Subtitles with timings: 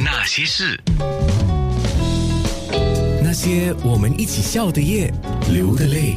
[0.00, 0.78] 那些事，
[3.20, 5.12] 那些我们一起笑的夜，
[5.52, 6.14] 流的泪。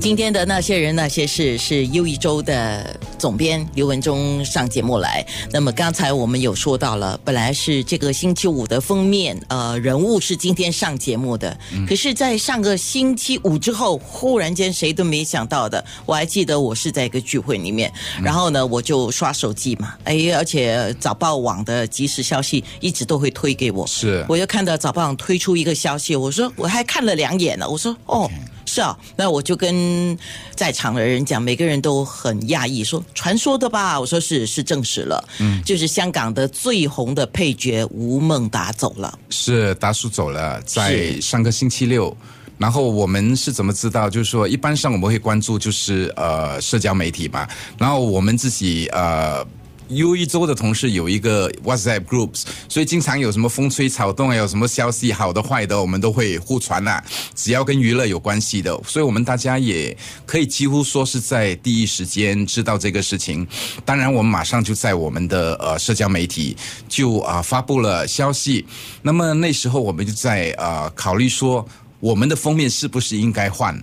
[0.00, 5.26] 今天的那些人那些事是又一周的总编刘文忠上节目来。
[5.52, 11.56] 那么刚才我们有说到了，本来是这个星期五的封面，呃，人物是今天上节目的。
[11.88, 17.92] 可是，在上个星期五之后，忽然间谁都没想到的，我还记得我是在一个聚会里面，
[18.22, 24.24] 然后呢，我就刷手机嘛，哎，而且早报网的即时消息一直都会推给我，是。
[24.28, 28.30] 我又看到早报网推出一个消息，我说我还看了两眼呢，我说哦。
[28.76, 30.18] 是啊，那我就跟
[30.54, 33.98] 在场的人讲，每个人都很讶异，说传说的吧？
[33.98, 42.14] 我说是，是证实了，嗯，就是香港的最红的配角吴孟达走了，是达叔走了，在上个星期六。
[42.58, 44.10] 然后我们是怎么知道？
[44.10, 47.48] 就是说，一般上我们会关注，就是呃，社交媒体嘛。
[47.78, 49.42] 然后我们自己呃。
[49.88, 57.00] U 一周的同事有一个 WhatsApp groups，所以经常有什么风吹草动，有什么消息好的坏的，我们都会互传呐。
[57.34, 63.46] 只要跟娱乐有关系的，所以我们大家也可以几乎说是在第一时间知道这个事情。
[63.84, 66.56] 当然，我们马上就在我们的呃社交媒体
[66.88, 68.66] 就啊发布了消息。
[69.02, 71.66] 那么那时候我们就在呃考虑说，
[72.00, 73.80] 我们的封面是不是应该换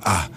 [0.00, 0.30] 啊？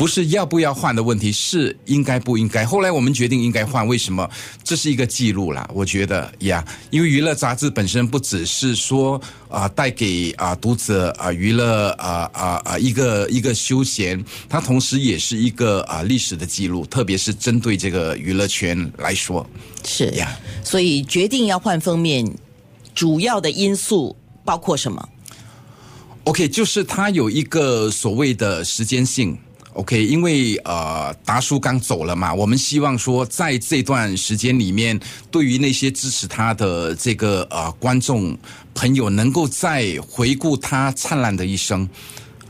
[0.00, 2.64] 不是要不要换的问题，是应该不应该。
[2.64, 4.26] 后来我们决定应该换，为什么？
[4.64, 19.46] 这是一个记录啦，我觉得呀，因为娱乐杂志本身不只是说啊带给啊读者啊娱乐啊啊啊一个一个休闲，它同时也是一个啊历史的记录，特别是针对这个娱乐圈来说，
[19.84, 20.34] 是呀。
[20.64, 22.26] 所以决定要换封面，
[22.94, 25.06] 主要的因素包括什么
[26.24, 29.36] ？OK，就是它有一个所谓的时间性。
[29.74, 34.98] OK，因为呃达叔刚走了嘛，我们希望说在这段时间里面，
[35.30, 38.36] 对于那些支持他的这个呃观众
[38.74, 41.88] 朋友，能够再回顾他灿烂的一生，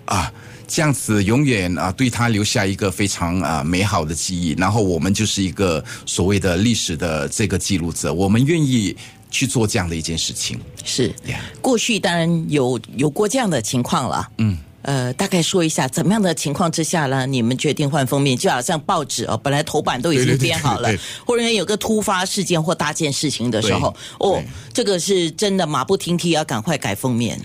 [0.07, 0.33] 啊，
[0.67, 4.55] 这样子永远啊对他留下一个非常啊美好的记忆。
[4.59, 8.97] 然后我们就是一个所谓的历史的这个记录者，我们愿意
[9.31, 10.59] 去做这样的一件事情。
[10.85, 11.15] 是，
[11.61, 14.27] 过去当然有有过这样的情况了。
[14.39, 14.57] 嗯。
[14.83, 17.27] 呃，大概说一下怎么样的情况之下呢？
[17.27, 20.89] 你们决定换封面，就好像报纸哦，本来头版都已经编好了，
[21.27, 24.43] 忽然有个突发事件或大件事情的时候，哦，
[24.73, 27.41] 这个是真的马不停蹄要赶快改封面。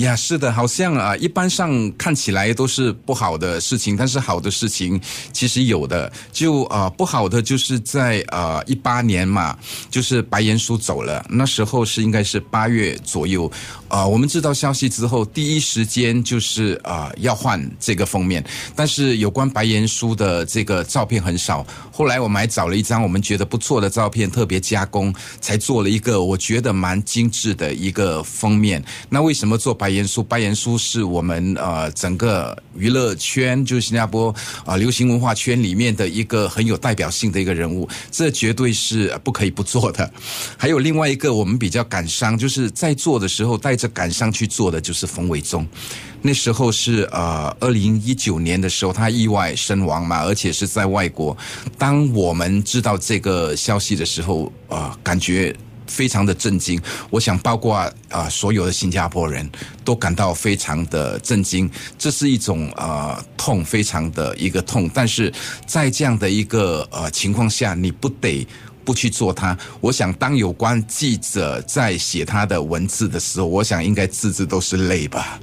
[0.00, 5.00] 呀，是的，好像啊，一般上看起来都是不好的事情，但是好的事情
[5.32, 6.10] 其实有的。
[6.32, 9.56] 就啊，不好的就是在啊一八年嘛，
[9.90, 13.50] 就是白岩书走了，那时候是应该是八月左右。
[13.88, 18.42] 啊，我们知道消息之后，第一时间就是啊要换这个封面，
[18.76, 21.66] 但是有关白岩书的这个照片很少。
[21.92, 28.82] 后来我们还找了一张我们觉得不错的照片，特别加工，才做了一个我觉得蛮精致的一个封面。
[29.08, 30.22] 那为什么做白白岩叔？
[30.22, 34.32] 白岩叔是我们呃整个娱乐圈，就是新加坡
[34.64, 40.08] 啊流行文化圈里面的一个很有代表性的一个人物，这绝对是不可以不做的。
[40.56, 43.80] 还有另外一个我们比较感伤，就是在做的时候带。
[43.80, 45.66] 着感伤去做的就是冯伟忠，
[46.20, 51.34] 那时候是呃二零一九年的时候，他意外身亡嘛，而且是在外国。
[51.78, 55.56] 当我们知道这个消息的时候，啊，感觉
[55.90, 56.80] 非常的震惊。
[57.10, 57.76] 我想，包括
[58.08, 59.46] 啊所有的新加坡人
[59.84, 61.68] 都感到非常的震惊。
[61.98, 64.88] 这是一种呃痛，非常的一个痛。
[64.94, 65.32] 但是
[65.66, 68.46] 在这样的一个呃情况下，你不得。
[68.82, 75.38] 不去做它，我想当有关记者在写他的文字的时候，我想应该字字都是泪吧。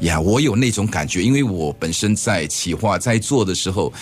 [0.00, 3.92] 呀，我有那种感觉，因为我本身在企划在做的时候，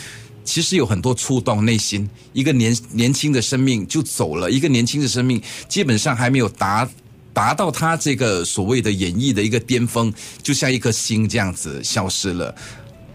[0.47, 2.09] 其实有很多触动内心。
[2.33, 6.89] 一个年年轻的生命就走了，一个年轻的生命基本上还没有达
[7.35, 10.11] 达到他这个所谓的演绎的一个巅峰，
[10.43, 12.55] 就像一颗星这样子消失了。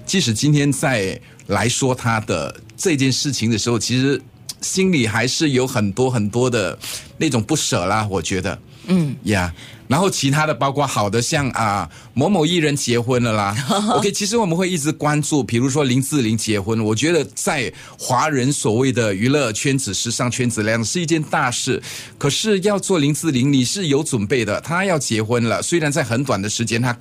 [0.06, 4.22] 即使今天再来说他的这件事情的时候，其实。
[4.62, 6.78] 心里还是有很多很多的
[7.18, 8.56] 那种不舍啦，我觉得，
[8.88, 9.54] 嗯呀，
[9.88, 13.56] 然后其他的包括好的，像啊某某艺人结婚了啦，
[13.96, 21.82] OK，其实我们会一直关注，比如说林志玲结婚，我觉得在华人所谓的娱乐圈子、时尚圈子量是一件大事，
[22.18, 26.98] 可是要做林志玲，你是有准备的，她要结婚了，虽然在很短的时间，她。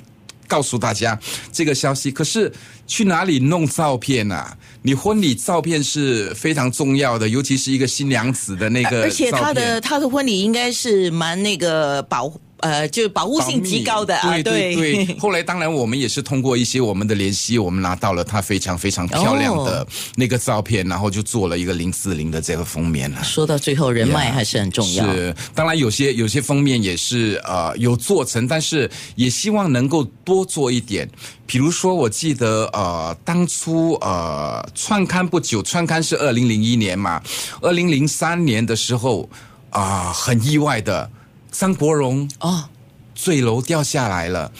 [0.51, 1.17] 告诉大家
[1.53, 2.53] 这个消息，可是
[2.89, 4.59] 去哪里弄照片啊？
[4.83, 9.03] 你婚礼照片是非常重要的，尤其是一个新娘子的那个。
[9.03, 15.15] 而且他的他的婚礼应该是蛮那个保呃，就保护性极高的啊，对对对。
[15.19, 19.87] 后来当然我们也是通过一些我们的联系，我们拿到了它非常非常漂亮的
[20.17, 23.25] 那个照片，然后就做了一个零四零的这个封面了。
[23.25, 25.05] 说到最后，人脉还是很重要。
[25.13, 31.09] 是，当然有些有些封面也是呃有做成，但是也希望能够多做一点。
[31.47, 37.21] 比如说，我记得呃当初呃创刊不久，创刊是二零零一年嘛，
[37.61, 39.29] 二零零三年的时候
[39.71, 41.11] 啊，很意外的。
[41.51, 42.65] 张国荣哦，
[43.15, 44.51] 坠楼掉下来了。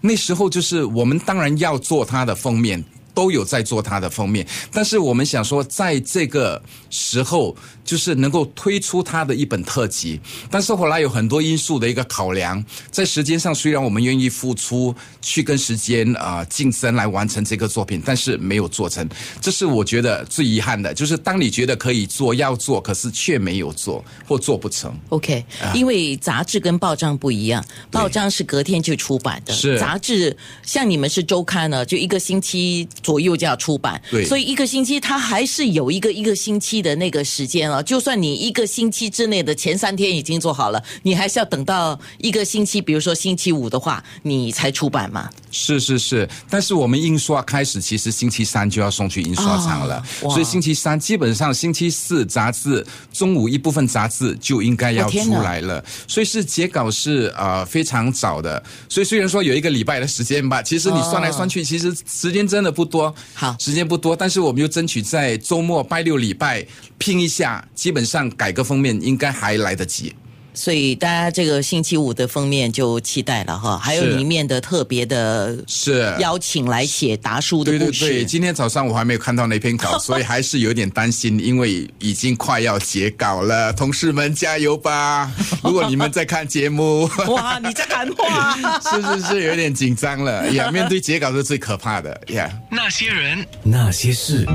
[0.00, 2.82] 那时候就是我们当然要做他的封面。
[3.14, 10.20] 都有在做他的封面，但是我们想说，在这个时候，就是能够推出他的一本特辑。
[10.50, 19.08] 但是后来有很多因素的一个考量，在时间上虽然我们愿意付出去跟时间啊竞争来完成这个作品，但是没有做成。
[19.40, 24.94] 这是我觉得最遗憾的，就是当你觉得可以做要做，可是却没有做或做不成。
[25.08, 32.88] OK，因为杂志跟报章不一样，报章是隔天就出版的，是杂志像你们是周刊呢，就一个星期。
[33.02, 37.82] 左右就要出版，对，所以一个星期它还是有一个一个星期的那个时间啊。
[37.82, 45.30] 就算你一个星期之内的前三天已经做好了，你还是要等到一个星期，比如说星期五的话，你才出版嘛。
[45.50, 58.62] 是是是，但是我们印刷开始其实星期三就要送去印刷厂了，所以星期三基本上星期四杂志中午一部分杂志就应该要出来了，所以是截稿是呃非常早的。
[58.88, 62.89] 所以虽然说有一个礼拜的时间吧，其实你算来算去，其实时间真的不。
[62.90, 66.66] 多好，时间不多，但是我们又争取在周末拜六礼拜
[66.98, 70.14] 拼一下，基本上改革封面应该还来得及。
[70.52, 78.00] 所以大家这个星期五的封面就期待了哈，还有里面的特别的是邀请来写达叔的故事。
[78.00, 83.72] 对对对，今天早上我还没有看到那篇稿，所以还是有点担心，因为已经快要截稿了。
[83.80, 85.30] 同事们加油吧！
[85.62, 90.70] 如果你们在看节目， 哇，你在喊话， 是是是，有点紧张了呀。
[90.70, 92.50] 面对截稿是最可怕的呀。
[92.70, 94.46] 那些人，那些事。